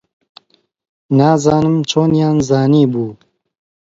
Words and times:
نازانم 1.17 1.77
چۆنیان 1.89 2.37
زانیبوو. 2.47 3.07